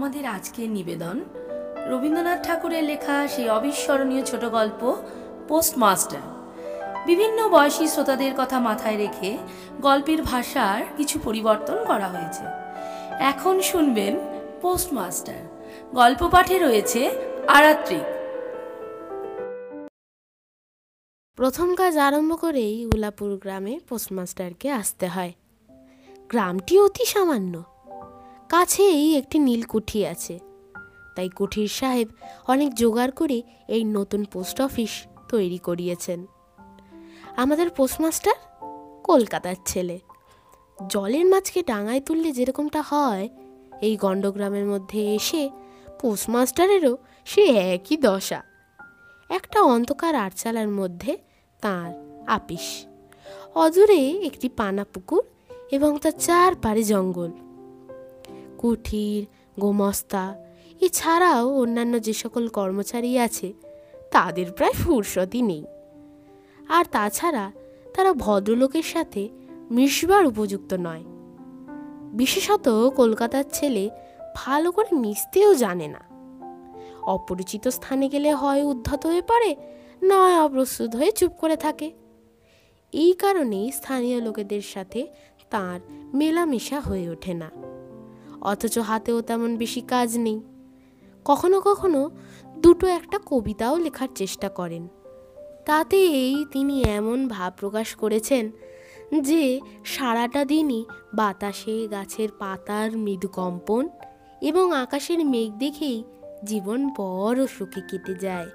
আমাদের 0.00 0.26
আজকের 0.26 0.70
নিবেদন। 0.70 1.20
রবীন্দ্রনাথ 1.86 2.46
ঠাকুরের 2.46 2.84
লেখা 2.84 3.28
সেই 3.28 3.48
অবিস্মরণীয় 3.48 4.24
ছোট 4.24 4.44
গল্প 4.44 4.96
পোস্টমাস্টার 5.48 6.20
বিভিন্ন 7.06 7.48
বয়সী 7.48 7.88
শ্রোতাদের 7.88 8.32
কথা 8.38 8.60
মাথায় 8.60 8.96
রেখে 8.96 9.38
গল্পের 9.80 10.22
ভাষার 10.22 10.82
কিছু 10.96 11.18
পরিবর্তন 11.24 11.84
করা 11.84 12.08
হয়েছে। 12.08 12.44
এখন 13.18 13.60
শুনবেন 13.60 14.18
পোস্টমাস্টার 14.60 15.68
গল্প 15.94 16.28
পাঠে 16.28 16.58
রয়েছে 16.58 17.10
আরাত্রিক। 17.48 18.06
প্রথম 21.36 21.74
কাজ 21.74 21.98
আরম্ভ 21.98 22.40
করেই 22.40 22.86
উলাপুর 22.86 23.36
গ্রামে 23.36 23.80
পোস্টমাস্টারকে 23.88 24.70
আসতে 24.70 25.06
হয়। 25.06 25.32
গ্রামটি 26.28 26.80
অতি 26.80 27.04
সামান্য। 27.04 27.69
কাছেই 28.50 29.16
একটি 29.16 29.38
নীলকুঠি 29.38 30.06
আছে। 30.06 30.38
তাই 31.16 31.28
কুঠির 31.28 31.68
সাহেব 31.68 32.08
অনেক 32.48 32.74
জোগাড় 32.74 33.10
করে 33.10 33.42
এই 33.68 33.84
নতুন 33.84 34.24
পোস্ট 34.24 34.60
অফিস 34.60 34.90
তৈরি 35.28 35.58
করিয়েছেন। 35.58 36.26
আমাদের 37.36 37.70
পোস্টমাস্টার 37.70 38.32
কলকাতার 39.04 39.54
ছেলে। 39.66 39.98
জলের 40.88 41.26
মাছকে 41.26 41.62
ডাঙায় 41.62 42.00
তুললে 42.00 42.32
যেরকমটা 42.32 42.82
হয়, 42.82 43.28
এই 43.80 43.96
গণ্ডগ্রামের 43.96 44.66
মধ্যে 44.66 45.14
এসে 45.14 45.50
পোস্টমাস্টারেরও 46.00 46.96
সে 47.24 47.42
একই 47.42 47.96
দশা। 47.96 48.42
একটা 49.28 49.62
অন্ধকার 49.62 50.14
আটচালার 50.14 50.68
মধ্যে 50.68 51.18
তার 51.60 52.22
আপিস। 52.26 52.86
অদূরে 53.54 54.10
একটি 54.10 54.48
পানা 54.48 54.84
পুকুর 54.84 55.22
এবং 55.70 55.98
তার 55.98 56.12
চারপাড়ে 56.20 56.82
জঙ্গল। 56.82 57.30
কুঠির, 58.60 59.26
গোমস্তা, 59.60 60.36
এছাড়াও 60.80 61.58
অন্যান্য 61.58 62.00
যে 62.00 62.12
সকল 62.12 62.48
কর্মচারী 62.48 63.18
আছে, 63.18 63.52
তাদের 64.10 64.52
প্রায় 64.52 64.72
ফুরসতই 64.72 65.42
নেই। 65.42 65.64
আর 66.68 66.84
তাছাড়া 66.84 67.52
তারা 67.94 68.12
ভদ্রলোকের 68.12 68.82
সাথে 68.82 69.28
মিশবার 69.70 70.26
উপযুক্ত 70.26 70.74
নয়। 70.74 71.04
বিশেষত 72.12 72.92
কলকাতার 72.96 73.44
ছেলে 73.52 73.90
ভালো 74.36 74.72
করে 74.72 74.96
মিশতেও 74.96 75.54
জানে 75.54 75.88
না। 75.88 76.00
অপরিচিত 77.02 77.68
স্থানে 77.68 78.08
গেলে 78.08 78.34
হয় 78.34 78.62
উদ্ধত 78.62 79.06
হয়ে 79.06 79.22
পড়ে, 79.22 79.56
নয় 80.04 80.40
অপ্রস্তুত 80.40 80.96
হয়ে 80.96 81.12
চুপ 81.12 81.32
করে 81.32 81.56
থাকে। 81.56 81.90
এই 82.92 83.12
কারণেই 83.12 83.72
স্থানীয় 83.72 84.20
লোকেদের 84.20 84.62
সাথে 84.62 85.06
তার 85.50 85.80
মেলামেশা 86.14 86.80
হয়ে 86.80 87.10
ওঠে 87.10 87.34
না। 87.34 87.50
অথচ 88.40 88.78
হাতেও 88.78 89.20
তেমন 89.20 89.56
বেশি 89.56 89.80
কাজ 89.80 90.18
নেই। 90.18 90.40
কখনো 91.24 91.60
কখনো 91.60 92.10
দুটো 92.58 92.86
একটা 92.86 93.18
কবিতাও 93.26 93.76
লেখার 93.76 94.08
চেষ্টা 94.14 94.48
করেন। 94.48 94.88
তাতে 95.66 95.96
এই 95.96 96.44
তিনি 96.52 96.82
এমন 96.82 97.28
ভাব 97.28 97.52
প্রকাশ 97.56 97.94
করেছেন 97.94 98.50
যে 99.20 99.60
সারাটা 99.84 100.44
দিনই 100.44 100.84
বাতাসে 101.14 101.88
গাছের 101.88 102.28
পাতার 102.38 102.96
মৃদু 102.96 103.28
কম্পন 103.28 103.88
এবং 104.40 104.72
আকাশের 104.72 105.26
মেঘ 105.26 105.52
দেখেই 105.58 106.04
জীবন 106.44 106.90
বড় 106.96 107.46
সুখে 107.46 107.80
কেটে 107.90 108.14
যায়। 108.14 108.46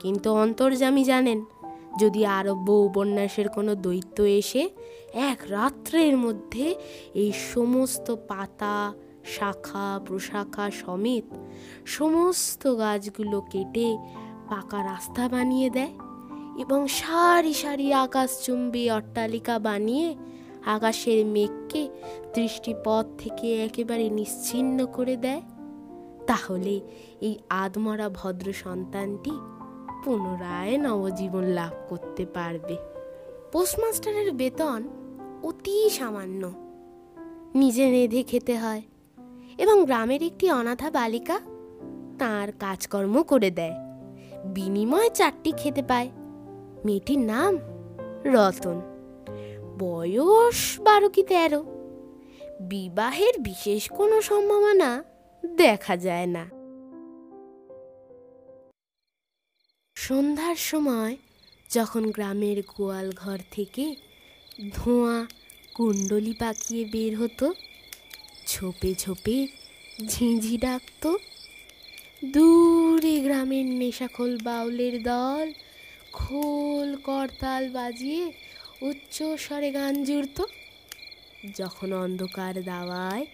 কিন্তু 0.00 0.32
অন্তর্জামী 0.32 1.04
জানেন, 1.04 1.44
যদি 2.00 2.26
আরব্য 2.26 2.72
উপন্যাসের 2.72 3.48
কোনো 3.48 3.74
দৈত্য 3.74 4.22
এসে 4.22 4.70
এক 5.14 5.38
রাত্রের 5.48 6.16
মধ্যে 6.16 6.74
এই 7.14 7.32
সমস্ত 7.54 8.14
পাতা 8.28 8.92
শাখা, 9.24 10.00
প্রশাখা 10.06 10.70
সমেত 10.70 11.36
সমস্ত 11.86 12.78
গাছগুলো 12.78 13.40
কেটে 13.40 13.98
পাকা 14.50 14.84
রাস্তা 14.84 15.28
বানিয়ে 15.28 15.70
দেয় 15.70 15.90
এবং 16.58 16.88
সারি 16.88 17.54
সারি 17.54 17.92
আকাশচুম্বী 17.92 18.90
অট্টালিকা 18.90 19.58
বানিয়ে 19.58 20.16
আকাশের 20.66 21.26
মেঘকে 21.26 21.88
দৃষ্টিপথ 22.34 23.06
থেকে 23.18 23.64
একেবারে 23.64 24.10
নিশ্চিন্ন 24.10 24.86
করে 24.86 25.16
দেয়। 25.16 25.42
তাহলে 26.26 26.80
এই 27.20 27.38
আদমরা 27.48 28.08
ভদ্র 28.08 28.52
সন্তানটি 28.52 29.30
পুনরায় 30.04 30.78
নবজীবন 30.78 31.44
লাভ 31.44 31.72
করতে 31.88 32.26
পারবে। 32.26 32.76
পোস্টমাস্টারের 33.52 34.32
বেতন 34.32 34.88
অতি 35.42 35.90
সামান্য। 35.90 36.52
নিজে 37.54 37.90
রেঁধে 37.90 38.22
খেতে 38.22 38.58
হয়। 38.58 38.82
এবং 39.58 39.84
গ্রামের 39.84 40.22
একটি 40.22 40.50
অনাথা 40.50 40.90
বালিকা 40.90 41.40
তার 42.18 42.52
কাজকর্ম 42.52 43.22
করে 43.22 43.50
দেয়। 43.50 43.74
বিনিময়ে 44.44 45.10
চারটি 45.10 45.52
খেতে 45.52 45.82
পায়। 45.82 46.10
মেয়েটির 46.84 47.18
নাম 47.18 47.58
রতন। 48.24 48.80
বয়স 49.78 50.80
বারো 50.80 51.08
কি 51.08 51.22
তেরো। 51.22 51.64
বিবাহের 52.60 53.40
বিশেষ 53.40 53.88
কোনো 53.88 54.22
সম্ভাবনা 54.22 55.04
দেখা 55.46 55.96
যায় 55.96 56.26
না। 56.26 56.50
সন্ধ্যার 59.94 60.56
সময় 60.56 61.16
যখন 61.70 62.10
গ্রামের 62.10 62.62
গোয়াল 62.76 63.12
ঘর 63.16 63.38
থেকে 63.50 63.94
ধোঁয়া, 64.72 65.26
কুণ্ডলি 65.74 66.34
পাকিয়ে 66.38 66.84
বের 66.84 67.16
হতো 67.16 67.52
ছোপে 68.52 68.90
ঝোপে 69.02 69.38
ঝিঁঝি 70.08 70.56
ডাকতো। 70.58 71.10
দূরে 72.34 73.16
গ্রামের 73.20 73.66
নেশাখোল 73.80 74.32
বাউলের 74.44 74.96
দল 75.02 75.46
খোল 76.12 76.88
করতাল 77.08 77.62
বাজিয়ে 77.68 78.22
উচ্চ 78.82 79.16
স্বরে 79.44 79.70
গান 79.72 79.94
জুড়ত। 80.04 80.38
যখন 81.58 81.88
অন্ধকার 82.04 82.54
দাওয়ায় 82.62 83.24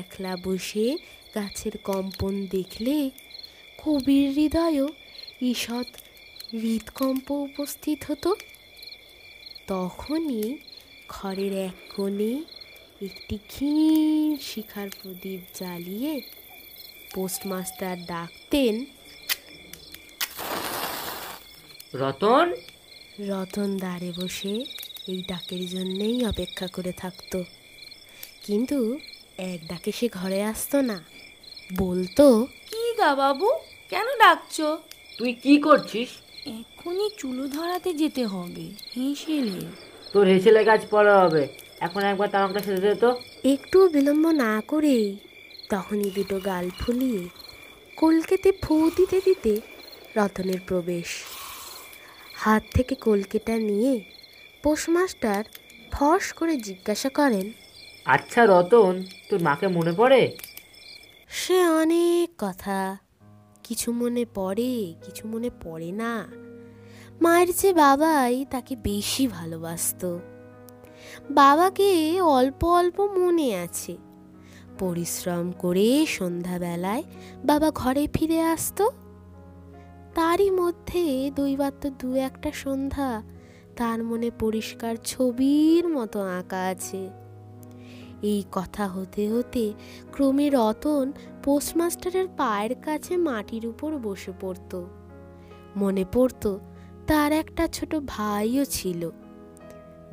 একলা 0.00 0.32
বসে 0.44 0.86
গাছের 1.34 1.74
কম্পন 1.84 2.34
দেখলে 2.50 2.96
কবির 3.82 4.26
হৃদয়ও 4.30 4.86
ঈষৎ 5.42 5.88
হৃদকম্প 6.62 7.26
উপস্থিত 7.48 7.98
হতো। 8.08 8.30
তখনই 9.66 10.46
ঘরের 11.08 11.52
এক 11.68 11.76
কোণে 11.96 12.32
একটি 13.06 13.38
ক্ষীণ 13.48 14.36
শিখার 14.36 14.88
প্রদীপ 15.02 15.40
জ্বালিয়ে 15.54 16.20
পোস্টমাস্টার 17.14 17.96
ডাকতেন 18.06 18.74
রতন? 21.94 22.46
রতন 23.28 23.78
দাঁড়ে 23.78 24.12
বসে 24.16 24.64
এই 25.08 25.24
ডাকের 25.28 25.66
জন্যেই 25.66 26.26
অপেক্ষা 26.26 26.66
করে 26.66 26.92
থাকতো। 26.92 27.44
কিন্তু 28.42 28.98
এক 29.38 29.60
ডাকে 29.68 29.92
সে 29.92 30.08
ঘরে 30.08 30.44
আসতো 30.44 30.80
না। 30.80 31.04
বলতো 31.76 32.46
কি 32.70 32.94
গা 32.98 33.14
বাবু? 33.14 33.48
কেন 33.90 34.06
ডাকছো? 34.18 34.78
তুই 35.18 35.32
কি 35.32 35.58
করছিস? 35.58 36.08
এক্ষুনি 36.60 37.10
চুলো 37.18 37.48
ধরাতে 37.48 37.94
যেতে 37.94 38.26
হবে 38.26 38.66
হেসেলে 38.96 39.60
তোর 40.12 40.26
হেসেলে 40.26 40.64
গাছ 40.64 40.82
পড়া 40.90 41.14
হবে। 41.24 41.61
এখন 41.82 42.02
একবার 42.02 42.28
তামাকটা 42.28 42.60
সেরে 42.60 42.80
দে 42.80 42.94
তো। 42.94 43.10
একটু 43.44 43.88
বিলম্ব 43.88 44.30
না 44.30 44.62
করে 44.68 45.16
তখনই 45.70 46.10
দুটো 46.10 46.40
গাল 46.40 46.70
ফুলিয়ে 46.70 47.28
কলকেতে 47.96 48.52
ফু 48.62 48.90
দিতে 48.96 49.20
দিতে 49.24 49.60
রতনের 50.16 50.60
প্রবেশ। 50.66 51.08
হাত 52.34 52.62
থেকে 52.74 52.94
কলকেটা 52.94 53.54
নিয়ে 53.58 54.04
পোস্টমাস্টার 54.62 55.44
ফস 55.92 56.32
করে 56.32 56.56
জিজ্ঞাসা 56.56 57.08
করেন 57.08 57.52
আচ্ছা 58.06 58.46
রতন 58.46 59.02
তোর 59.30 59.40
মাকে 59.40 59.68
মনে 59.68 59.92
পড়ে? 59.92 60.36
সে 61.30 61.58
অনেক 61.66 62.28
কথা। 62.38 62.96
কিছু 63.64 63.92
মনে 63.92 64.24
পড়ে 64.34 64.94
কিছু 65.04 65.28
মনে 65.28 65.50
পড়ে 65.64 65.92
না। 65.92 66.12
মায়ের 67.20 67.50
চেয়ে 67.58 67.74
বাবাই 67.74 68.34
তাকে 68.50 68.76
বেশি 68.76 69.26
ভালোবাসতো। 69.26 70.10
বাবাকে 71.30 72.22
অল্প 72.22 72.64
অল্প 72.64 73.00
মনে 73.00 73.56
আছে। 73.56 73.96
পরিশ্রম 74.78 75.52
করে 75.58 76.06
সন্ধ্যাবেলায় 76.08 77.02
বাবা 77.44 77.70
ঘরে 77.70 78.08
ফিরে 78.14 78.40
আসতো। 78.40 78.90
তারই 80.14 80.50
মধ্যে 80.50 81.30
তো 81.36 81.90
দু 81.98 82.14
একটা 82.14 82.50
সন্ধ্যা 82.52 83.22
তার 83.76 84.04
মনে 84.04 84.30
পরিষ্কার 84.40 84.96
ছবির 85.04 85.88
মতো 85.88 86.20
আঁকা 86.20 86.60
আছে। 86.60 87.10
এই 88.22 88.44
কথা 88.52 88.86
হতে 88.86 89.32
হতে 89.32 89.72
ক্রমে 90.12 90.50
রতন 90.50 91.12
পোস্টমাস্টারের 91.44 92.28
পায়ের 92.36 92.74
কাছে 92.74 93.16
মাটির 93.16 93.66
উপর 93.66 93.98
বসে 93.98 94.32
পড়তো। 94.40 94.86
মনে 95.76 96.04
পড়তো 96.12 96.60
তার 97.06 97.32
একটা 97.32 97.68
ছোট 97.68 97.96
ভাইও 98.06 98.64
ছিল। 98.64 99.10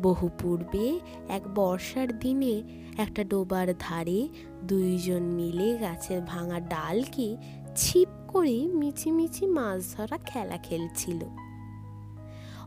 বহু 0.02 0.30
পূর্বে 0.40 1.00
এক 1.30 1.42
বর্ষার 1.56 2.20
দিনে 2.20 2.64
একটা 2.98 3.24
ডোবার 3.24 3.74
ধারে 3.80 4.28
দুইজন 4.64 5.24
মিলে 5.24 5.78
গাছের 5.78 6.22
ভাঙা 6.22 6.60
ডালকে 6.60 7.38
ছিপ 7.76 8.08
করে 8.28 8.68
মিছিমিছি 8.68 9.46
মাছ 9.48 9.96
ধরা 9.96 10.18
খেলা 10.18 10.58
খেলছিল। 10.58 11.24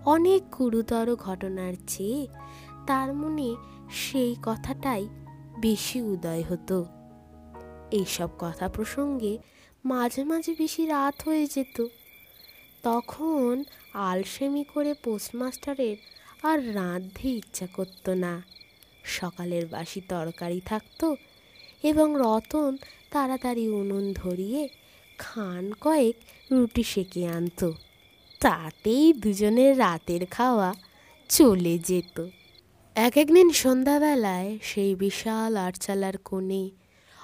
অনেক 0.04 0.50
গুরুতর 0.50 1.16
ঘটনার 1.16 1.74
চেয়ে 1.86 2.26
তার 2.86 3.14
মনে 3.14 3.54
সেই 3.90 4.36
কথাটাই 4.42 5.08
বেশি 5.60 6.02
উদয় 6.02 6.42
হতো। 6.42 6.84
এইসব 7.90 8.28
কথা 8.38 8.68
প্রসঙ্গে 8.68 9.38
মাঝে 9.84 10.24
মাঝে 10.24 10.54
বেশি 10.58 10.86
রাত 10.86 11.22
হয়ে 11.24 11.46
যেত। 11.46 11.86
তখন 12.82 13.64
আলসেমি 13.94 14.64
করে 14.64 14.94
পোস্টমাস্টারের 14.94 15.96
আর 16.42 16.74
রাঁধতে 16.74 17.28
ইচ্ছা 17.28 17.66
করতো 17.66 18.14
না। 18.14 18.42
সকালের 19.04 19.66
বাসি 19.66 20.00
তরকারি 20.08 20.60
থাকতো 20.60 21.16
এবং 21.82 22.14
রতন 22.16 22.76
তাড়াতাড়ি 23.10 23.68
উনুন 23.68 24.12
ধরিয়ে 24.12 24.68
খান 25.18 25.72
কয়েক 25.80 26.16
রুটি 26.52 26.82
সেঁকে 26.82 27.26
আনতো। 27.26 27.72
তাতেই 28.40 29.12
দুজনের 29.12 29.78
রাতের 29.78 30.26
খাওয়া 30.26 30.74
চলে 31.28 31.78
যেত। 31.78 32.26
এক 32.94 33.16
একদিন 33.16 33.50
সন্ধ্যাবেলায় 33.50 34.58
সেই 34.62 34.94
বিশাল 34.94 35.56
আটচালার 35.56 36.18
কোণে 36.18 36.70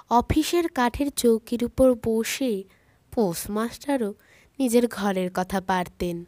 অফিসের 0.09 0.67
কাঠের 0.67 1.09
চৌকির 1.09 1.63
উপর 1.63 1.95
বসে 2.03 2.63
পোস্টমাস্টারও 3.11 4.13
নিজের 4.59 4.87
ঘরের 4.87 5.29
কথা 5.33 5.61
পারতেন। 5.61 6.25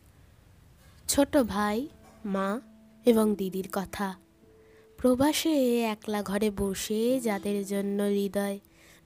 ছোট 1.08 1.38
ভাই, 1.38 1.88
মা 2.26 2.62
এবং 3.06 3.36
দিদির 3.36 3.70
কথা। 3.72 4.16
প্রবাসে 4.98 5.82
একলা 5.82 6.24
ঘরে 6.24 6.52
বসে 6.58 7.20
যাদের 7.20 7.66
জন্য 7.66 8.04
হৃদয় 8.04 8.60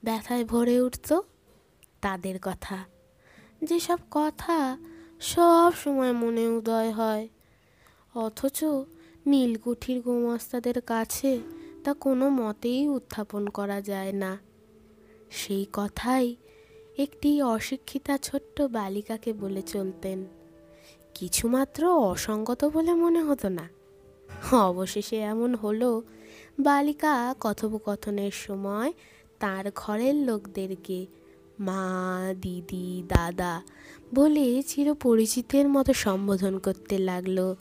ব্যথায় 0.04 0.44
ভরে 0.44 0.80
উঠত, 0.80 1.20
তাদের 2.00 2.38
কথা। 2.42 2.84
যেসব 3.64 3.98
কথা 4.10 4.78
সব 5.20 5.72
সময় 5.84 6.12
মনে 6.12 6.48
উদয় 6.48 6.90
হয়, 6.90 7.28
অথচ 8.14 8.64
নীলকুঠির 9.26 10.02
গোমাস্তাদের 10.02 10.80
কাছে 10.80 11.40
তা 11.84 11.94
কোনো 11.94 12.28
মতেই 12.28 12.88
উত্থাপন 12.88 13.46
করা 13.46 13.80
যায় 13.80 14.12
না। 14.12 14.38
সেই 15.30 15.66
কথাই 15.72 16.36
একটি 16.98 17.42
অশিক্ষিতা 17.42 18.18
ছোট্ট 18.18 18.62
বালিকাকে 18.62 19.32
বলে 19.32 19.62
চলতেন। 19.62 20.24
কিছুমাত্র 21.14 21.88
অসঙ্গত 21.88 22.64
বলে 22.64 22.94
মনে 22.94 23.22
হতো 23.22 23.48
না। 23.48 23.75
অবশেষে 24.52 25.16
এমন 25.16 25.54
হলো, 25.54 26.02
বালিকা 26.60 27.34
কথোপকথনের 27.40 28.30
সময় 28.30 28.92
তার 29.40 29.64
ঘরের 29.74 30.14
লোকদেরকে, 30.14 31.06
মা, 31.60 32.20
দিদি, 32.40 33.02
দাদা 33.08 33.62
বলে 34.14 34.62
চিরপরিচিতের 34.62 35.68
মতো 35.68 35.92
সম্বোধন 35.92 36.58
করতে 36.58 36.98
লাগল। 36.98 37.54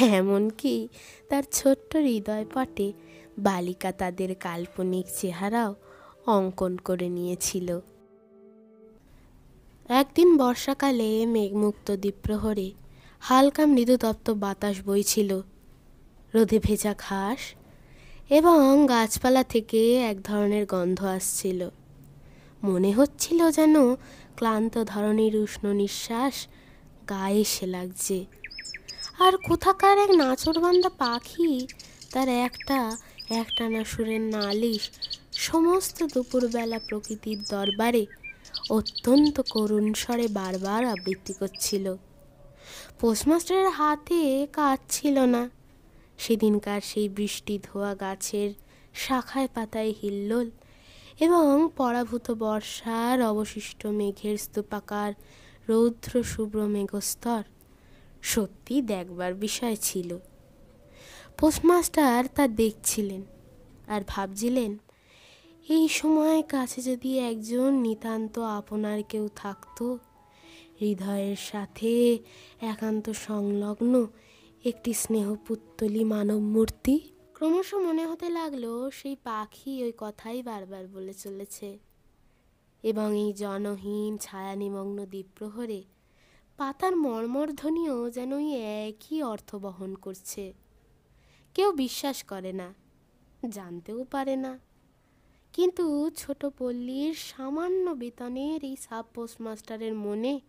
এমনকি 0.00 0.88
তার 1.28 1.42
ছোট্ট 1.52 1.96
হৃদয় 1.96 2.46
পটে 2.54 2.92
বালিকা 3.38 3.92
তাদের 3.92 4.34
কাল্পনিক 4.34 5.06
চেহারাও 5.20 5.74
অঙ্কন 6.26 6.76
করে 6.76 7.08
নিয়েছিল। 7.08 7.80
একদিন 9.88 10.36
বর্ষাকালে 10.36 11.26
মেঘমুক্ত 11.26 11.96
দ্বীপ্রহরে 11.96 12.72
হালকা 13.20 13.66
মৃদুতপ্ত 13.66 14.30
বাতাস 14.30 14.76
বইছিল। 14.86 15.40
রোদে 16.34 16.58
ভেজা 16.58 16.94
ঘাস 16.98 17.38
এবং 18.30 18.86
গাছপালা 18.88 19.44
থেকে 19.44 19.96
এক 19.96 20.22
ধরনের 20.22 20.66
গন্ধ 20.66 21.04
আসছিল। 21.04 21.68
মনে 22.64 22.92
হচ্ছিল 22.92 23.50
যেন 23.50 23.94
ক্লান্ত 24.36 24.84
ধরনের 24.84 25.36
উষ্ণ 25.36 25.72
নিঃশ্বাস 25.72 26.46
গায়ে 27.10 27.40
এসে 27.40 27.66
লাগছে। 27.66 28.24
আর 29.18 29.32
কোথাকার 29.36 29.98
এক 29.98 30.10
নাচরবান্ধা 30.10 30.88
পাখি 30.88 31.66
তার 32.12 32.28
একটা, 32.28 32.96
একটানা 33.30 33.84
সুরের 33.84 34.20
নালিশ 34.20 34.90
সমস্ত 35.32 36.02
দুপুরবেলা 36.14 36.78
প্রকৃতির 36.78 37.38
দরবারে 37.50 38.06
অত্যন্ত 38.70 39.40
করুণ 39.50 39.92
স্বরে 39.92 40.28
বারবার 40.28 40.84
আবৃত্তি 40.84 41.32
করছিল। 41.32 41.94
পোস্টমাস্টারের 43.00 43.68
হাতে 43.68 44.46
কাজ 44.52 44.78
ছিল 44.90 45.18
না। 45.18 45.50
সেদিনকার 46.18 46.80
সেই 46.80 47.08
বৃষ্টি 47.08 47.58
ধোয়া 47.58 47.94
গাছের 47.94 48.50
শাখায় 48.94 49.48
পাতায় 49.54 49.92
হিল্লোল 50.02 50.50
এবং 51.20 51.68
পরাভূত 51.76 52.30
বর্ষার 52.30 53.22
অবশিষ্ট 53.22 53.86
মেঘের 53.86 54.36
স্তূপাকার 54.38 55.12
রৌদ্র 55.68 56.22
শুভ্র 56.22 56.58
মেঘস্তর 56.66 57.42
সত্যি 58.22 58.82
দেখবার 58.82 59.34
বিষয় 59.34 59.76
ছিল। 59.76 60.18
পোস্টমাস্টার 61.38 62.24
তা 62.34 62.48
দেখছিলেন 62.48 63.22
আর 63.88 64.00
ভাবছিলেন, 64.06 64.78
এই 65.68 65.88
সময় 65.88 66.42
কাছে 66.42 66.82
যদি 66.82 67.18
একজন 67.18 67.70
নিতান্ত 67.74 68.38
আপনার 68.38 69.02
কেউ 69.02 69.28
থাকতো, 69.36 69.98
হৃদয়ের 70.80 71.36
সাথে 71.36 72.18
একান্ত 72.60 73.10
সংলগ্ন 73.10 74.06
একটি 74.64 74.92
স্নেহপুত্তলি 74.92 76.04
মানব 76.04 76.38
মূর্তি 76.38 77.00
ক্রমশ 77.34 77.74
মনে 77.74 78.06
হতে 78.06 78.28
লাগল, 78.28 78.90
সেই 78.90 79.16
পাখি 79.24 79.82
ওই 79.82 79.92
কথাই 79.98 80.42
বারবার 80.42 80.86
বলে 80.88 81.14
চলেছে। 81.14 81.78
এবং 82.82 83.16
এই 83.18 83.32
জনহীন 83.32 84.18
ছায়া 84.18 84.54
নিমগ্ন 84.54 85.06
দ্বীপ্রহরে 85.06 85.84
পাতার 86.56 86.96
মর্মর 86.96 87.52
ধ্বনিও 87.52 88.10
যেন 88.10 88.32
ওই 88.32 88.52
একই 88.52 89.22
অর্থ 89.22 89.54
বহন 89.54 89.94
করছে। 89.94 90.52
কেউ 91.54 91.72
বিশ্বাস 91.72 92.24
করে 92.24 92.52
না, 92.52 92.74
জানতেও 93.50 94.04
পারে 94.04 94.36
না। 94.36 94.58
কিন্তু 95.52 96.10
ছোট 96.16 96.46
পল্লীর 96.46 97.14
সামান্য 97.14 97.90
বেতনের 97.90 98.64
এই 98.64 98.76
সাব 98.80 99.04
পোস্টমাস্টারের 99.14 99.94
মনে 99.94 100.40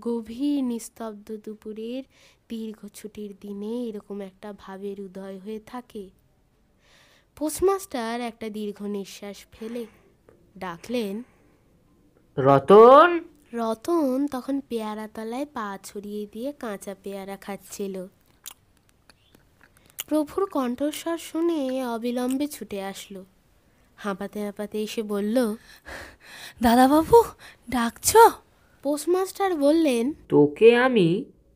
গভীর 0.00 0.64
নিস্তব্ধ 0.64 1.36
দুপুরের 1.44 2.02
দীর্ঘ 2.50 2.80
ছুটির 2.94 3.32
দিনে 3.40 3.74
এরকম 3.88 4.18
একটা 4.20 4.48
ভাবের 4.58 4.98
উদয় 5.00 5.38
হয়ে 5.38 5.60
থাকে। 5.66 6.04
পোস্টমাস্টার 7.36 8.16
একটা 8.20 8.46
দীর্ঘ 8.48 8.78
নিঃশ্বাস 8.96 9.38
ফেলে 9.52 9.82
ডাকলেন 10.58 11.14
রতন? 12.38 13.08
রতন 13.52 14.16
তখন 14.26 14.56
পেয়ারা 14.68 15.06
তলায় 15.14 15.48
পা 15.54 15.68
ছড়িয়ে 15.84 16.22
দিয়ে 16.32 16.50
কাঁচা 16.52 16.94
পেয়ারা 17.02 17.36
খাচ্ছিল। 17.36 17.94
প্রভুর 20.08 20.42
কণ্ঠস্বর 20.50 21.18
শুনে 21.18 21.60
অবিলম্বে 21.86 22.46
ছুটে 22.48 22.78
আসলো। 22.82 23.20
হাঁপাতে 23.96 24.38
হাঁপাতে 24.44 24.76
এসে 24.82 25.02
বলল 25.02 25.36
দাদাবাবু 26.62 27.18
ডাকছ? 27.70 28.10
পোস্টমাস্টার 28.84 29.50
বললেন 29.56 30.04
তোকে 30.28 30.68
আমি 30.76 31.08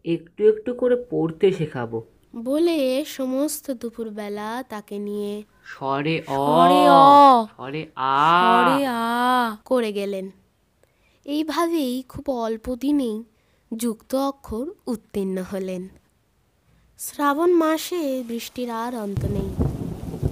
একটু 0.05 0.45
একটু 0.49 0.75
করে 0.75 0.97
পড়তে 1.11 1.53
শেখাবো। 1.53 1.99
বলে 2.37 3.05
সমস্ত 3.05 3.71
দুপুরবেলা 3.71 4.65
তাকে 4.69 4.99
নিয়ে 4.99 5.43
সরে 5.65 6.23
অ 6.29 6.39
অরে 6.39 6.83
অ 6.89 7.47
স্বরে 7.57 7.87
আ। 7.97 8.17
অরে 8.55 8.87
আ 8.87 9.57
করে 9.65 9.93
গেলেন। 9.93 10.31
এইভাবেই 11.27 12.03
খুব 12.09 12.31
অল্প 12.31 12.75
দিনেই 12.75 13.25
যুক্ত 13.73 14.15
অক্ষর 14.15 14.67
উত্তীর্ণ 14.87 15.43
হলেন। 15.53 15.89
শ্রাবণ 16.99 17.51
মাসে 17.53 18.23
বৃষ্টির 18.29 18.71
আর 18.71 18.97
অন্ত 18.97 19.25
নেই। 19.27 19.51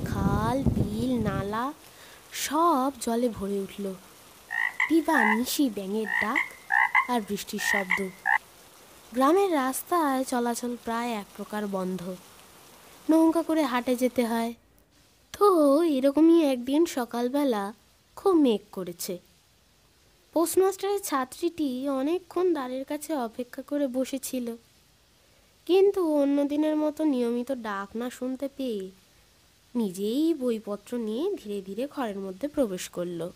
খাল 0.07 0.63
বিল 0.63 1.13
নালা 1.19 1.73
সব 2.33 2.93
জলে 3.01 3.29
ভরে 3.29 3.61
উঠল। 3.61 3.95
দিবা 4.89 5.37
নিশি 5.37 5.71
ব্যাঙের 5.71 6.09
ডাক 6.23 6.43
আর 7.11 7.21
বৃষ্টির 7.29 7.61
শব্দ। 7.61 8.22
গ্রামের 9.15 9.53
রাস্তায় 9.53 10.25
চলাচল 10.25 10.77
প্রায় 10.85 11.11
এক 11.13 11.27
প্রকার 11.37 11.67
বন্ধ। 11.67 12.15
নৌকা 13.11 13.43
করে 13.43 13.63
হাটে 13.63 13.97
যেতে 13.97 14.27
হয়। 14.27 14.55
তো 15.39 15.83
এরকমই 15.83 16.43
একদিন 16.43 16.87
সকালবেলা 16.87 17.73
খুব 18.17 18.35
মেঘ 18.35 18.61
করেছে। 18.73 19.19
পোস্টমাস্টারের 20.33 21.01
ছাত্রীটি 21.03 21.89
অনেকক্ষণ 21.89 22.53
দ্বারের 22.53 22.85
কাছে 22.85 23.15
অপেক্ষা 23.15 23.63
করে 23.63 23.87
বসেছিল। 23.87 24.57
কিন্তু 25.67 26.15
অন্য 26.15 26.45
দিনের 26.45 26.77
মতো 26.77 27.05
নিয়মিত 27.05 27.53
ডাক 27.53 27.97
না 27.97 28.11
শুনতে 28.11 28.49
পেয়ে 28.57 28.91
নিজেই 29.75 30.35
বইপত্র 30.35 30.97
নিয়ে 30.99 31.37
ধীরে 31.37 31.63
ধীরে 31.63 31.89
ঘরের 31.97 32.19
মধ্যে 32.19 32.49
প্রবেশ 32.49 32.89
করল। 32.89 33.31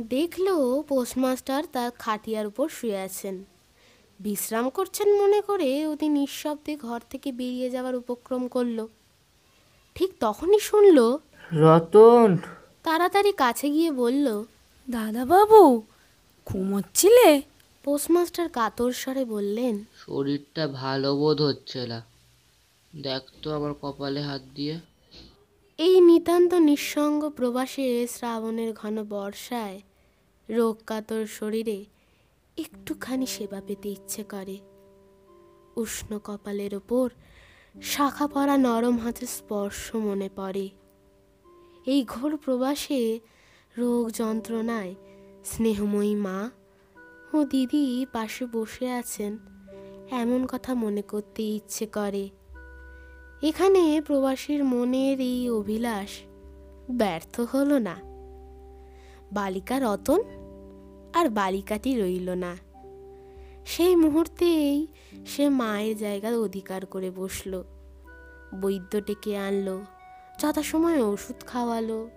দেখল 0.00 0.46
পোস্টমাস্টার 0.88 1.64
তার 1.72 1.90
খাটিয়ার 1.90 2.46
উপর 2.46 2.68
শুয়ে 2.68 2.98
আছেন। 2.98 3.44
বিশ্রাম 4.20 4.70
করছেন 4.70 5.08
মনে 5.22 5.40
করে 5.40 5.86
অতি 5.86 6.08
নিঃশব্দে 6.08 6.76
ঘর 6.76 7.00
থেকে 7.10 7.32
বেরিয়ে 7.32 7.70
যাওয়ার 7.70 7.94
উপক্রম 7.96 8.48
করল। 8.48 8.86
ঠিক 9.94 10.10
তখনই 10.20 10.58
শুনল 10.58 11.18
রতন! 11.52 12.36
তাড়াতাড়ি 12.82 13.32
কাছে 13.32 13.70
গিয়ে 13.70 13.92
বলল 13.92 14.44
দাদা 14.88 15.24
বাবু 15.24 15.82
ঘুমোচ্ছিলে? 16.46 17.42
পোস্টমাস্টার 17.84 18.48
কাতর 18.48 18.92
স্বরে 18.92 19.24
বললেন 19.24 19.84
শরীরটা 20.06 20.68
ভালো 20.68 21.16
বোধ 21.16 21.40
হচ্ছে 21.42 21.86
না। 21.86 22.02
দেখ 22.96 23.22
তো 23.42 23.54
আমার 23.54 23.72
কপালে 23.82 24.20
হাত 24.20 24.42
দিয়ে। 24.54 24.80
এই 25.78 26.00
নিতান্ত 26.00 26.54
নিঃসঙ্গ 26.54 27.28
প্রবাসে 27.28 28.06
শ্রাবণের 28.06 28.72
ঘন 28.72 29.04
বর্ষায় 29.04 29.80
রোগ 30.48 30.76
কাতর 30.86 31.26
শরীরে 31.26 31.84
একটুখানি 32.58 33.26
সেবা 33.26 33.60
পেতে 33.66 33.88
ইচ্ছে 33.88 34.24
করে। 34.24 34.58
উষ্ণ 35.76 36.18
কপালের 36.18 36.74
ওপর 36.74 37.10
শাখা 37.82 38.26
পরা 38.26 38.56
নরম 38.56 38.98
হাতের 38.98 39.26
স্পর্শ 39.26 39.96
মনে 39.96 40.28
পড়ে। 40.36 40.68
এই 41.86 42.04
ঘোর 42.04 42.36
প্রবাসে 42.36 43.20
রোগ 43.76 44.10
যন্ত্রণায় 44.10 44.94
স্নেহময়ী 45.44 46.14
মা 46.14 46.50
ও 47.32 47.44
দিদি 47.44 48.06
পাশে 48.12 48.46
বসে 48.46 48.90
আছেন, 48.90 49.38
এমন 50.10 50.46
কথা 50.46 50.74
মনে 50.74 51.02
করতে 51.02 51.42
ইচ্ছে 51.42 51.86
করে। 51.86 52.28
এখানে 53.42 54.00
প্রবাসীর 54.00 54.64
মনের 54.64 55.20
এই 55.20 55.50
অভিলাষ 55.50 56.10
ব্যর্থ 56.90 57.40
হলো 57.40 57.78
না। 57.78 57.96
বালিকা 59.32 59.78
রতন 59.78 60.43
আর 61.14 61.28
বালিকাটি 61.28 62.02
রইল 62.02 62.30
না। 62.30 62.56
সেই 63.66 63.96
মুহূর্তেই 63.96 64.86
সে 65.26 65.48
মায়ের 65.48 65.96
জায়গা 65.96 66.36
অধিকার 66.36 66.86
করে 66.86 67.10
বসল। 67.10 67.64
বৈদ্য 68.60 69.04
ডেকে 69.04 69.38
আনলো 69.38 69.82
যথাসময়ে 70.38 71.02
ওষুধ 71.02 71.44
খাওয়ালো। 71.46 72.10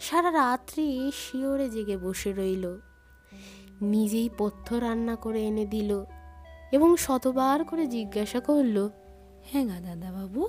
সারা 0.00 0.32
রাত্রি 0.32 1.12
শিওরে 1.14 1.70
জেগে 1.70 1.96
বসে 1.96 2.32
রইল। 2.32 2.76
নিজেই 3.82 4.28
পথ্য 4.38 4.74
রান্না 4.74 5.16
করে 5.16 5.46
এনে 5.46 5.66
দিল 5.66 6.04
এবং 6.72 6.96
শতবার 6.96 7.64
করে 7.64 7.86
জিজ্ঞাসা 7.86 8.40
করল 8.40 8.88
হ্যাঁ 9.44 9.66
গা 9.66 9.80
দাদা 9.80 10.12
বাবু 10.12 10.48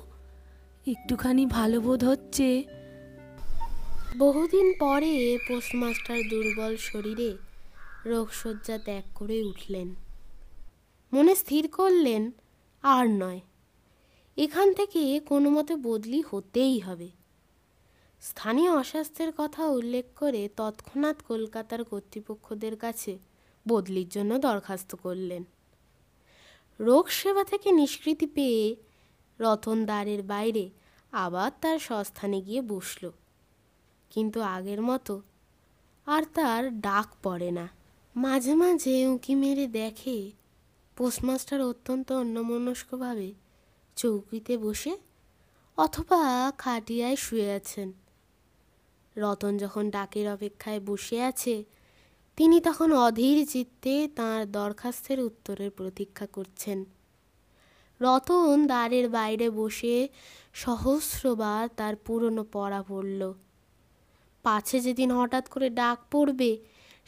একটুখানি 0.88 1.46
ভালো 1.46 1.82
বোধ 1.82 2.04
হচ্ছে। 2.04 2.64
বহুদিন 4.18 4.74
পরে 4.80 5.38
পোস্টমাস্টার 5.48 6.18
দুর্বল 6.30 6.78
শরীরে 6.80 7.51
রোগশয্যা 8.06 8.78
ত্যাগ 8.78 9.04
করে 9.16 9.44
উঠলেন। 9.44 9.96
মনে 11.14 11.36
স্থির 11.36 11.68
করলেন, 11.68 12.32
আর 12.82 13.10
নয়। 13.10 13.40
এখান 14.38 14.74
থেকে 14.74 15.20
কোনো 15.20 15.50
মতে 15.50 15.76
বদলি 15.76 16.24
হতেই 16.32 16.80
হবে। 16.80 17.10
স্থানীয় 18.22 18.72
অস্বাস্থ্যের 18.72 19.32
কথা 19.38 19.66
উল্লেখ 19.66 20.06
করে 20.16 20.50
তৎক্ষণাৎ 20.58 21.22
কলকাতার 21.22 21.84
কর্তৃপক্ষদের 21.84 22.76
কাছে 22.76 23.20
বদলির 23.68 24.10
জন্য 24.10 24.38
দরখাস্ত 24.38 24.96
করলেন। 24.96 25.44
রোগ 26.80 27.10
সেবা 27.10 27.44
থেকে 27.44 27.72
নিষ্কৃতি 27.72 28.28
পেয়ে 28.28 28.76
রতন 29.40 29.86
দ্বারের 29.86 30.24
বাইরে 30.24 30.70
আবার 31.12 31.52
তার 31.62 31.80
স্বস্থানে 31.80 32.42
গিয়ে 32.42 32.62
বসল। 32.62 33.12
কিন্তু 34.10 34.42
আগের 34.42 34.82
মতো 34.82 35.22
আর 36.06 36.24
তার 36.34 36.80
ডাক 36.80 37.08
পড়ে 37.24 37.52
না। 37.52 37.81
মাঝে 38.16 38.56
মাঝে 38.56 39.08
উঁকি 39.08 39.36
মেরে 39.36 39.68
দেখে 39.68 40.32
পোস্টমাস্টার 40.98 41.62
অত্যন্ত 41.62 42.12
অন্যমনস্কভাবে 42.12 43.34
চৌকিতে 43.96 44.58
বসে 44.58 44.98
অথবা 45.78 46.52
খাটিয়ায় 46.58 47.16
শুয়ে 47.16 47.52
আছেন। 47.52 47.94
রতন 49.18 49.58
যখন 49.58 49.90
ডাকের 49.90 50.30
অপেক্ষায় 50.30 50.80
বসে 50.80 51.22
আছে, 51.22 51.64
তিনি 52.36 52.62
তখন 52.62 52.94
অধীর 52.94 53.48
চিত্তে 53.48 54.08
তাঁর 54.16 54.52
দরখাস্তের 54.52 55.20
উত্তরের 55.20 55.72
প্রতীক্ষা 55.72 56.28
করছেন। 56.28 56.86
রতন 58.02 58.66
দ্বারের 58.66 59.10
বাইরে 59.10 59.50
বসে 59.50 60.08
সহস্রবার 60.54 61.68
তার 61.78 61.96
পুরনো 61.96 62.46
পড়া 62.52 62.84
পড়ল। 62.88 63.34
পাছে 64.44 64.80
যেদিন 64.80 65.12
হঠাৎ 65.12 65.50
করে 65.50 65.70
ডাক 65.70 66.00
পড়বে 66.12 66.58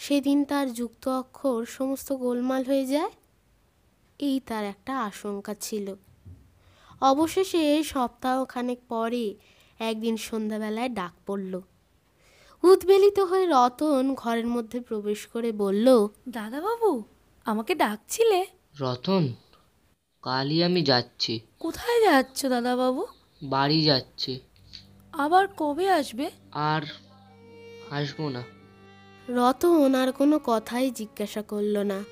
সেদিন 0.03 0.43
তার 0.43 0.73
যুক্ত 0.73 1.07
অক্ষর 1.07 1.65
সমস্ত 1.65 2.13
গোলমাল 2.13 2.63
হয়ে 2.63 2.85
যায়। 2.85 3.11
এই 4.19 4.39
তার 4.39 4.65
একটা 4.65 4.99
আশঙ্কা 4.99 5.53
ছিল। 5.61 5.95
অবশেষে 7.01 7.83
সপ্তাহখানেক 7.83 8.79
পরে 8.89 9.35
একদিন 9.79 10.17
সন্ধ্যাবেলায় 10.17 10.89
ডাক 10.89 11.13
পড়ল। 11.25 11.61
উদ্বেলিত 12.63 13.19
হয়ে 13.19 13.45
রতন 13.49 14.15
ঘরের 14.15 14.47
মধ্যে 14.47 14.79
প্রবেশ 14.79 15.27
করে 15.27 15.51
বলল 15.51 16.07
দাদা 16.29 16.61
বাবু 16.61 17.03
আমাকে 17.45 17.75
ডাকছিলে? 17.75 18.45
রতন 18.79 19.33
কালই 20.21 20.63
আমি 20.63 20.81
যাচ্ছি। 20.83 21.39
কোথায় 21.59 22.01
যাচ্ছ 22.01 22.45
দাদা 22.45 22.75
বাবু 22.75 23.05
বাড়ি 23.43 23.83
যাচ্ছি। 23.83 24.39
আবার 25.13 25.47
কবে 25.57 25.89
আসবে? 25.91 26.31
আর 26.51 26.81
আসব 27.91 28.29
না। 28.29 28.43
রতন 29.29 29.95
আর 29.95 30.11
কোনো 30.11 30.39
কথাই 30.45 30.91
জিজ্ঞাসা 30.91 31.41
করল 31.41 31.77
না। 31.77 32.03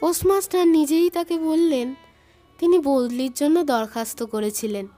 পোস্টমাস্টার 0.00 0.68
নিজেই 0.68 1.10
তাকে 1.10 1.38
বললেন, 1.38 1.94
তিনি 2.58 2.78
বদলির 2.78 3.32
জন্য 3.32 3.64
দরখাস্ত 3.64 4.22
করেছিলেন। 4.22 4.88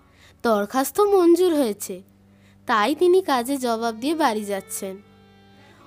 দরখাস্ত 0.43 1.01
মঞ্জুর 1.01 1.55
হয়েছে। 1.55 2.03
তাই 2.67 2.95
তিনি 2.95 3.23
কাজে 3.23 3.57
জবাব 3.57 3.95
দিয়ে 3.95 4.15
বাড়ি 4.15 4.45
যাচ্ছেন। 4.45 4.97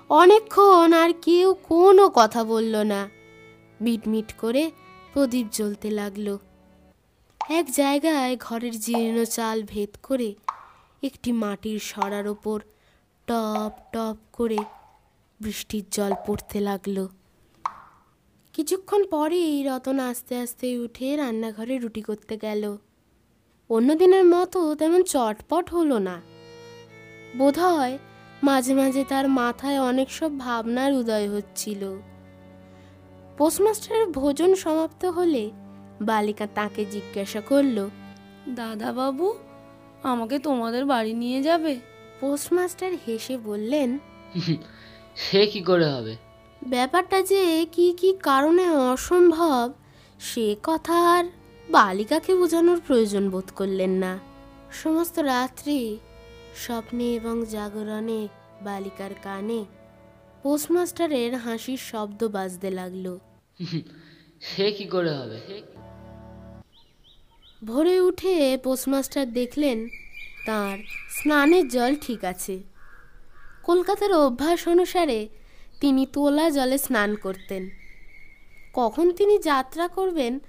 অনেকক্ষণ 0.09 0.93
আর 0.93 1.09
কেউ 1.21 1.53
কোনো 1.53 2.09
কথা 2.15 2.43
বলল 2.43 2.75
না। 2.75 3.09
মিটমিট 3.81 4.33
করে 4.33 4.71
প্রদীপ 5.13 5.47
জ্বলতে 5.51 5.91
লাগল। 5.91 6.37
এক 7.49 7.71
জায়গায় 7.71 8.37
ঘরের 8.39 8.79
জীর্ণ 8.79 9.23
চাল 9.23 9.63
ভেদ 9.63 9.89
করে 10.03 10.35
একটি 11.03 11.31
মাটির 11.31 11.79
সরার 11.79 12.27
ওপর 12.27 12.61
টপ 13.27 13.71
টপ 13.91 14.17
করে 14.33 14.57
বৃষ্টির 15.41 15.83
জল 15.91 16.13
পড়তে 16.27 16.59
লাগল। 16.59 17.07
কিছুক্ষণ 18.53 19.07
পরেই 19.07 19.63
রতন 19.63 19.99
আস্তে 19.99 20.37
আস্তে 20.37 20.77
উঠে 20.77 21.15
রান্নাঘরে 21.15 21.77
রুটি 21.77 22.01
করতে 22.01 22.37
গেল। 22.37 22.77
অন্য 23.69 23.95
দিনের 23.95 24.25
মতো 24.25 24.75
তেমন 24.75 25.03
চটপট 25.03 25.69
হলো 25.69 25.99
না। 25.99 26.21
বোধহয় 27.37 27.97
মাঝে 28.43 28.73
মাঝে 28.73 29.05
তার 29.09 29.29
মাথায় 29.29 29.79
অনেক 29.79 30.11
সব 30.11 30.39
ভাবনার 30.39 30.93
উদয় 30.93 31.29
হচ্ছিল। 31.29 31.99
পোস্টমাস্টারের 33.37 34.07
ভোজন 34.07 34.55
সমাপ্ত 34.55 35.05
হলে 35.05 35.51
বালিকা 36.01 36.47
তাকে 36.55 36.85
জিজ্ঞাসা 36.85 37.41
করল 37.41 37.89
দাদা 38.49 38.93
বাবু 38.93 39.33
আমাকে 40.03 40.39
তোমাদের 40.39 40.85
বাড়ি 40.85 41.13
নিয়ে 41.13 41.43
যাবে? 41.43 41.79
পোস্টমাস্টার 42.19 42.91
হেসে 43.07 43.37
বললেন 43.37 43.99
সে 45.17 45.41
কি 45.47 45.61
করে 45.61 45.87
হবে? 45.89 46.13
ব্যাপারটা 46.67 47.17
যে 47.21 47.65
কি 47.71 47.87
কি 47.93 48.09
কারণে 48.23 48.65
অসম্ভব 48.69 49.65
সে 50.19 50.47
কথা 50.63 50.95
আর 51.15 51.25
বালিকাকে 51.69 52.31
বোঝানোর 52.35 52.79
প্রয়োজন 52.87 53.23
বোধ 53.29 53.47
করলেন 53.55 53.93
না। 54.03 54.13
সমস্ত 54.71 55.19
রাত্রি 55.19 55.97
স্বপ্নে 56.55 57.07
এবং 57.15 57.35
জাগরণে 57.45 58.21
বালিকার 58.61 59.13
কানে 59.23 59.61
পোস্টমাস্টারের 60.43 61.31
হাসির 61.35 61.81
শব্দ 61.89 62.23
বাজতে 62.27 62.69
লাগল। 62.71 63.05
সে 64.41 64.71
কি 64.71 64.85
করে 64.85 65.11
হবে? 65.13 65.37
ভোরে 67.65 67.99
উঠে 67.99 68.57
পোস্টমাস্টার 68.57 69.25
দেখলেন 69.33 69.77
তার 70.45 70.75
স্নানের 71.09 71.65
জল 71.69 71.91
ঠিক 71.95 72.21
আছে। 72.25 72.55
কলকাতার 73.67 74.13
অভ্যাস 74.13 74.67
অনুসারে 74.67 75.29
তিনি 75.81 76.05
তোলা 76.05 76.49
জলে 76.49 76.77
স্নান 76.77 77.15
করতেন। 77.15 77.69
কখন 78.73 79.11
তিনি 79.11 79.37
যাত্রা 79.37 79.87
করবেন, 79.87 80.39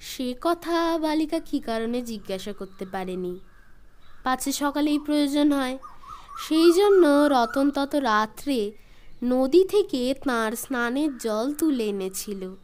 সে 0.00 0.34
কথা 0.40 0.98
বালিকা 0.98 1.38
কী 1.38 1.60
কারণে 1.60 2.02
জিজ্ঞাসা 2.02 2.52
করতে 2.52 2.86
পারেনি। 2.86 3.40
পাছে 4.22 4.52
সকালেই 4.52 4.98
প্রয়োজন 4.98 5.52
হয়। 5.52 5.78
সেই 6.48 6.72
জন্য 6.72 7.28
রতন 7.30 7.70
তত 7.70 7.94
রাত্রে 7.94 8.72
নদী 9.24 9.64
থেকে 9.64 10.14
তাঁর 10.24 10.56
স্নানের 10.56 11.18
জল 11.18 11.54
তুলে 11.54 11.84
এনেছিল। 11.84 12.54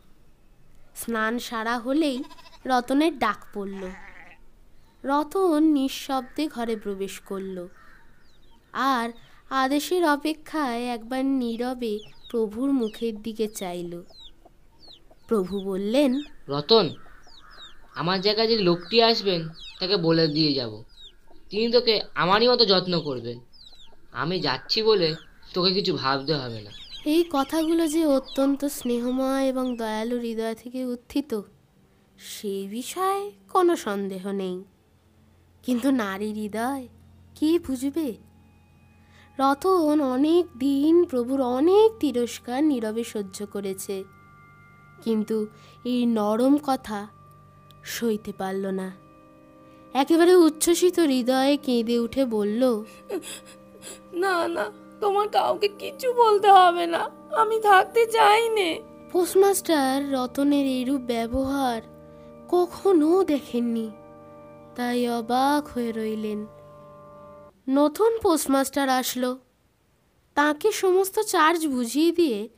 স্নান 0.96 1.38
সারা 1.38 1.78
হলেই 1.78 2.24
রতনের 2.66 3.18
ডাক 3.18 3.44
পড়ল। 3.54 3.88
রতন 5.04 5.62
নিঃশব্দে 5.62 6.48
ঘরে 6.48 6.76
প্রবেশ 6.76 7.20
করল। 7.20 7.68
আর 8.72 9.10
আদেশের 9.50 10.04
অপেক্ষায় 10.04 10.84
একবার 10.84 11.24
নীরবে 11.24 11.98
প্রভুর 12.30 12.72
মুখের 12.72 13.22
দিকে 13.22 13.48
চাইল। 13.48 14.02
প্রভু 15.28 15.60
বললেন 15.60 16.22
রতন 16.48 16.90
আমার 17.94 18.20
জায়গায় 18.20 18.48
যে 18.48 18.58
লোকটি 18.58 19.02
আসবেন 19.02 19.48
তাকে 19.80 19.96
বলে 19.96 20.28
দিয়ে 20.28 20.54
যাব। 20.54 20.82
তিনি 21.50 21.72
তোকে 21.72 22.00
আমারই 22.14 22.48
মতো 22.48 22.64
যত্ন 22.64 23.00
করবেন। 23.00 23.40
আমি 24.12 24.40
যাচ্ছি 24.40 24.82
বলে 24.82 25.14
তোকে 25.54 25.72
কিছু 25.72 25.96
ভাবতে 25.96 26.34
হবে 26.34 26.60
না। 26.60 26.70
এই 27.04 27.24
কথাগুলো 27.30 27.86
যে 27.86 28.06
অত্যন্ত 28.06 28.64
স্নেহময় 28.64 29.46
এবং 29.48 29.76
দয়ালু 29.76 30.18
হৃদয় 30.18 30.54
থেকে 30.54 30.84
উত্থিত 30.84 31.40
সেই 32.18 32.68
বিষয়ে 32.68 33.32
কোনো 33.52 33.76
সন্দেহ 33.76 34.30
নেই। 34.30 34.64
কিন্তু 35.62 35.90
নারী 35.90 36.32
হৃদয় 36.32 36.88
কে 37.34 37.58
বুঝবে? 37.58 38.14
রতন 39.38 40.00
অনেক 40.00 40.44
দিন 40.58 41.04
প্রভুর 41.04 41.40
অনেক 41.40 41.92
তিরস্কার 42.00 42.64
নীরবে 42.64 43.04
সহ্য 43.04 43.46
করেছে। 43.46 44.04
কিন্তু 45.02 45.46
এই 45.84 46.06
নরম 46.06 46.58
কথা 46.66 47.06
সইতে 47.84 48.32
পারল 48.32 48.66
না। 48.66 48.92
একেবারে 49.94 50.34
উচ্ছ্বসিত 50.36 51.00
হৃদয়ে 51.00 51.56
কেঁদে 51.56 51.98
উঠে 51.98 52.24
বলল 52.24 52.84
না 54.14 54.48
না 54.48 54.70
তোমার 55.00 55.28
কাউকে 55.28 55.68
কিছু 55.68 56.12
বলতে 56.12 56.48
হবে 56.48 56.86
না 56.86 57.10
আমি 57.36 57.60
থাকতে 57.60 58.06
চাই 58.06 58.48
নে 58.48 58.80
পোস্টমাস্টার 59.12 60.12
রতনের 60.12 60.66
এইরূপ 60.66 61.00
ব্যবহার 61.00 61.82
কখনো 62.50 63.24
দেখেননি 63.24 63.90
তাই 64.76 65.08
অবাক 65.08 65.68
হয়ে 65.68 65.92
রইলেন। 65.92 66.46
নতুন 67.68 68.18
পোস্টমাস্টার 68.22 68.88
আসলো। 68.88 69.38
তাকে 70.34 70.72
সমস্ত 70.72 71.20
চার্জ 71.20 71.66
বুঝিয়ে 71.66 72.12
দিয়ে 72.12 72.48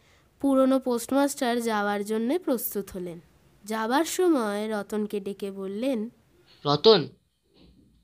পুরনো 0.40 0.80
পোস্টমাস্টার 0.80 1.62
যাওয়ার 1.62 2.04
জন্য 2.04 2.38
প্রস্তুত 2.38 2.90
হলেন। 2.90 3.20
যাবার 3.64 4.04
সময় 4.04 4.68
রতনকে 4.70 5.20
ডেকে 5.20 5.50
বললেন 5.50 6.10
রতন 6.64 7.08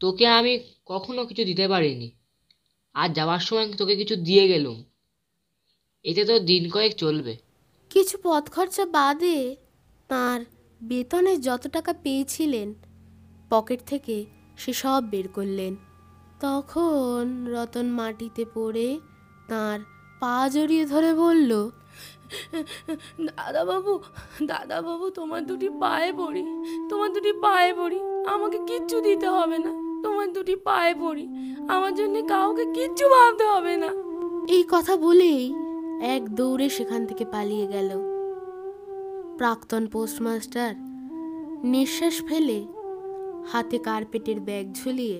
তোকে 0.00 0.26
আমি 0.26 0.60
কখনো 0.86 1.26
কিছু 1.26 1.44
দিতে 1.44 1.68
পারিনি। 1.68 2.10
আর 2.94 3.08
যাওয়ার 3.08 3.38
সময় 3.38 3.72
তোকে 3.72 3.96
কিছু 3.96 4.16
দিয়ে 4.16 4.48
গেলুম। 4.48 4.84
এতে 6.02 6.24
তো 6.24 6.38
দিন 6.38 6.70
কয়েক 6.70 6.96
চলবে। 6.96 7.36
কিছু 7.90 8.18
পথ 8.22 8.50
খরচা 8.50 8.86
বাদে 8.86 9.56
তার 10.08 10.40
বেতনে 10.82 11.36
যত 11.36 11.66
টাকা 11.68 11.92
পেয়েছিলেন 11.92 12.74
পকেট 13.50 13.80
থেকে 13.86 14.24
সে 14.58 14.72
সব 14.72 15.04
বের 15.10 15.28
করলেন। 15.28 15.76
তখন 16.44 17.24
রতন 17.54 17.86
মাটিতে 17.98 18.44
পড়ে 18.54 18.88
তার 19.50 19.78
পা 20.20 20.36
জড়িয়ে 20.54 20.84
ধরে 20.92 21.10
বলল 21.22 21.50
দাদা 23.28 23.62
বাবু 23.70 23.92
দাদা 24.50 24.78
বাবু 24.86 25.06
তোমার 25.18 25.42
দুটি 25.46 25.68
পায়ে 25.82 26.10
পড়ি, 26.20 26.42
তোমার 26.90 27.10
দুটি 27.14 27.32
পায়ে 27.44 27.72
পড়ি। 27.80 27.98
আমাকে 28.34 28.58
কিচ্ছু 28.68 28.96
দিতে 29.00 29.28
হবে 29.36 29.58
না, 29.58 29.72
তোমার 30.04 30.28
দুটি 30.32 30.54
পায়ে 30.68 30.94
পড়ি। 31.02 31.24
আমার 31.74 31.92
জন্য 31.94 32.14
কাউকে 32.34 32.64
কিচ্ছু 32.76 33.04
ভাবতে 33.14 33.44
হবে 33.54 33.74
না। 33.76 33.90
এই 34.56 34.64
কথা 34.74 34.94
বলেই 34.96 35.42
এক 36.14 36.22
দৌড়ে 36.38 36.66
সেখান 36.76 37.00
থেকে 37.08 37.24
পালিয়ে 37.34 37.66
গেল। 37.74 37.90
প্রাক্তন 39.38 39.82
পোস্টমাস্টার 39.94 40.70
নিঃশ্বাস 41.72 42.16
ফেলে 42.28 42.58
হাতে 43.50 43.78
কার্পেটের 43.88 44.38
ব্যাগ 44.40 44.66
ঝুলিয়ে 44.80 45.18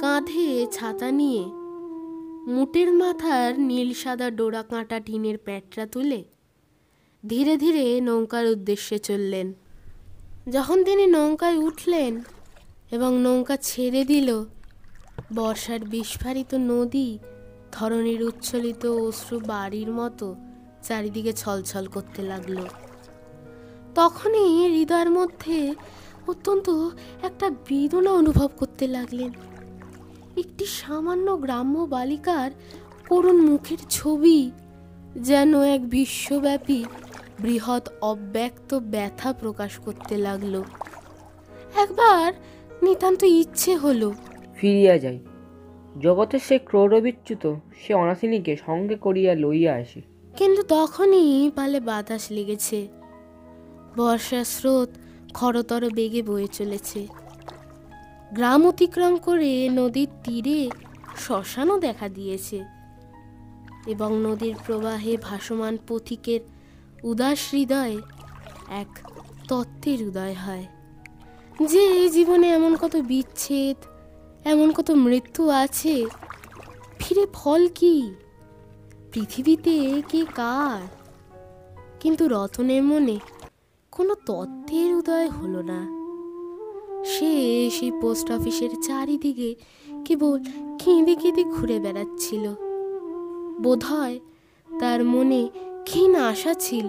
কাঁধে 0.00 0.66
ছাতা 0.72 1.10
নিয়ে 1.10 1.44
মুটের 2.52 2.92
মাথার 2.92 3.60
নীল 3.60 3.94
সাদা 3.94 4.30
ডোরা 4.30 4.62
কাঁটা 4.62 5.00
টিনের 5.00 5.38
প্যাটরা 5.38 5.86
তুলে 5.86 6.24
ধীরে 7.26 7.56
ধীরে 7.56 8.00
নৌকার 8.00 8.46
উদ্দেশ্যে 8.46 8.98
চললেন। 8.98 9.52
যখন 10.52 10.84
তিনি 10.84 11.06
নৌকায় 11.06 11.56
উঠলেন 11.56 12.22
এবং 12.90 13.20
নৌকা 13.20 13.56
ছেড়ে 13.56 14.04
দিল, 14.04 14.44
বর্ষার 15.34 15.80
বিস্ফারিত 15.80 16.54
নদী 16.54 17.18
ধরনের 17.72 18.22
উচ্ছ্বলিত 18.22 18.86
অশ্রু 18.86 19.40
বাড়ির 19.40 19.88
মতো 19.88 20.36
চারিদিকে 20.82 21.32
ছলছল 21.32 21.86
করতে 21.86 22.22
লাগল। 22.22 22.56
তখনই 23.94 24.68
হৃদয়ের 24.68 25.10
মধ্যে 25.10 25.74
অত্যন্ত 26.26 26.70
একটা 27.22 27.50
বেদনা 27.50 28.10
অনুভব 28.10 28.50
করতে 28.56 28.86
লাগলেন। 28.86 29.30
একটি 30.38 30.66
সামান্য 30.66 31.36
গ্রাম্য 31.36 31.78
বালিকার 31.78 32.50
করুণ 33.08 33.36
মুখের 33.40 33.78
ছবি 33.90 34.50
যেন 35.16 35.62
এক 35.62 35.88
বিশ্বব্যাপী 35.88 36.84
বৃহৎ 37.40 37.88
অব্যক্ত 38.00 38.74
ব্যথা 38.74 39.32
প্রকাশ 39.32 39.78
করতে 39.78 40.16
লাগল। 40.16 40.62
একবার 41.76 42.32
নিতান্ত 42.82 43.22
ইচ্ছে 43.22 43.76
হলো। 43.76 44.14
ফিরিয়া 44.54 44.98
যাই। 44.98 45.18
জগতের 46.00 46.38
সে 46.38 46.58
ক্রৌরবিচ্যুত 46.58 47.54
সে 47.76 47.94
অনাসিনীকে 47.94 48.56
সঙ্গে 48.66 48.94
করিয়া 48.94 49.34
লইয়া 49.34 49.74
আসি। 49.74 50.02
কিন্তু 50.36 50.62
তখনই 50.68 51.50
পালে 51.56 51.80
বাতাস 51.80 52.26
লেগেছে। 52.30 52.88
বর্ষার 53.96 54.44
স্রোত 54.44 54.88
খরতর 55.34 55.90
বেগে 55.90 56.22
বয়ে 56.22 56.46
চলেছে। 56.46 57.06
গ্রাম 58.32 58.66
অতিক্রম 58.66 59.16
করে 59.16 59.68
নদীর 59.68 60.08
তীরে 60.24 60.70
শ্মশানও 61.18 61.80
দেখা 61.80 62.08
দিয়েছে 62.08 62.64
এবং 63.86 64.20
নদীর 64.20 64.54
প্রবাহে 64.66 65.16
ভাসমান 65.16 65.78
পথিকের 65.88 66.40
উদাস 67.02 67.38
হৃদয়ে 67.52 67.98
এক 68.68 68.98
তত্ত্বের 69.48 70.02
উদয় 70.02 70.34
হয়। 70.34 70.66
যে 71.66 71.78
এই 71.78 72.08
জীবনে 72.08 72.48
এমন 72.48 72.76
কত 72.76 72.96
বিচ্ছেদ, 72.96 73.76
এমন 74.44 74.72
কত 74.72 74.90
মৃত্যু 74.90 75.48
আছে, 75.48 76.06
ফিরে 76.98 77.26
ফল 77.32 77.68
কি? 77.74 78.14
পৃথিবীতে 79.12 80.02
কে 80.08 80.24
কার? 80.34 80.86
কিন্তু 82.00 82.28
রতনের 82.28 82.82
মনে 82.82 83.18
কোনো 83.90 84.14
তত্ত্বের 84.14 84.94
উদয় 84.94 85.28
হলো 85.28 85.62
না। 85.62 85.97
সে 87.04 87.70
সেই 87.70 87.92
পোস্ট 88.00 88.30
অফিসের 88.30 88.70
চারিদিকে 88.82 89.54
কেবল 90.04 90.40
কেঁদে 90.78 91.14
কেঁদে 91.14 91.44
ঘুরে 91.44 91.78
বেড়াচ্ছিল। 91.80 92.54
বোধহয় 93.60 94.20
তার 94.80 95.04
মনে 95.04 95.48
ক্ষীণ 95.84 96.14
আশা 96.14 96.54
ছিল, 96.54 96.86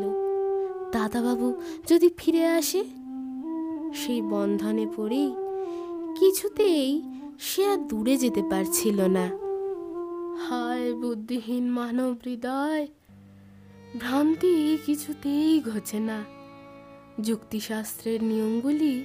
দাদাবাবু 0.92 1.62
যদি 1.88 2.10
ফিরে 2.18 2.48
আসে, 2.48 2.84
সেই 3.94 4.22
বন্ধনে 4.22 4.88
পড়েই 4.96 5.32
কিছুতেই 6.20 7.02
সে 7.40 7.66
আর 7.66 7.78
দূরে 7.78 8.18
যেতে 8.18 8.42
পারছিল 8.50 9.02
না। 9.02 9.30
হায় 10.48 10.94
বুদ্ধিহীন 10.94 11.70
মানব 11.70 12.16
হৃদয়, 12.26 12.88
ভ্রান্তি 14.00 14.78
কিছুতেই 14.86 15.62
ঘটে 15.62 16.00
না। 16.00 16.24
যুক্তিশাস্ত্রের 17.22 18.24
নিয়মগুলি 18.24 19.04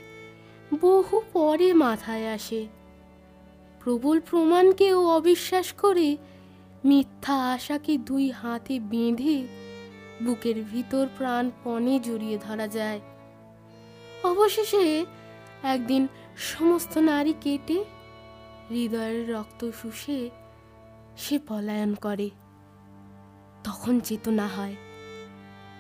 বহু 0.81 1.23
পরে 1.33 1.75
মাথায় 1.75 2.29
আসে। 2.31 2.67
প্রবল 3.81 4.21
প্রমাণকেও 4.21 5.09
অবিশ্বাস 5.09 5.73
করে 5.73 6.17
মিথ্যা 6.85 7.35
আশাকে 7.53 7.99
দুই 7.99 8.31
হাতে 8.31 8.81
বেঁধে 8.81 9.47
বুকের 10.25 10.63
ভিতর 10.63 11.07
প্রাণপণে 11.19 12.01
জড়িয়ে 12.01 12.39
ধরা 12.39 12.69
যায়। 12.69 13.01
অবশেষে 14.25 15.07
একদিন 15.63 16.09
সমস্ত 16.37 16.99
নারী 16.99 17.35
কেটে 17.41 17.85
হৃদয়ের 18.71 19.33
রক্ত 19.33 19.71
শুষে 19.83 20.31
সে 21.17 21.39
পলায়ন 21.49 21.95
করে। 21.95 22.31
তখন 23.65 24.01
চেতনা 24.01 24.47
হয় 24.47 24.77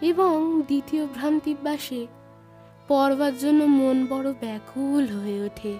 এবং 0.00 0.62
দ্বিতীয় 0.62 1.06
ভ্রান্তিবাসে 1.06 2.06
পড়বার 2.88 3.34
জন্য 3.38 3.64
মন 3.78 4.06
বড় 4.06 4.28
ব্যাকুল 4.40 5.04
হয়ে 5.06 5.38
ওঠে। 5.46 5.72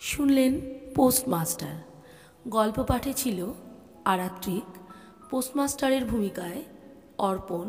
শুনলেন 0.00 0.52
পোস্টমাস্টার। 0.96 1.74
গল্প 2.48 2.82
পাঠে 2.82 3.12
ছিল 3.12 3.38
আরাত্রিক 4.04 4.66
পোস্টমাস্টারের 5.30 6.04
ভূমিকায় 6.04 6.62
অর্পণ 7.18 7.66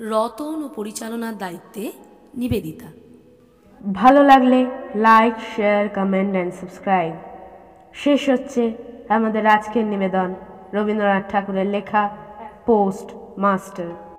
রতন 0.00 0.56
ও 0.62 0.68
পরিচালনার 0.68 1.38
দায়িত্বে 1.38 1.92
নিবেদিতা। 2.34 2.88
ভালো 3.94 4.22
লাগলে 4.22 4.58
like 4.94 5.34
share 5.56 5.88
comment 5.88 6.32
and 6.34 6.52
subscribe. 6.54 7.14
শেষ 7.94 8.28
হচ্ছে 8.28 8.62
আমাদের 9.08 9.46
আজকের 9.46 9.84
নিবেদন 9.84 10.34
রবীন্দ্রনাথ 10.74 11.24
ঠাকুরের 11.32 11.66
লেখা 11.66 12.02
পোস্ট 12.66 13.08
মাস্টার 13.38 14.09